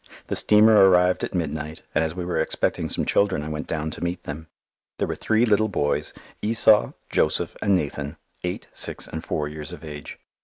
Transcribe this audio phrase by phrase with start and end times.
[0.29, 3.91] The steamer arrived at midnight, and as we were expecting some children I went down
[3.91, 4.47] to meet them.
[4.97, 9.83] There were three little boys, Esau, Joseph, and Nathan, eight, six, and four years of
[9.83, 10.17] age.